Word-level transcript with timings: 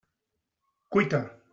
Cuita! 0.89 1.21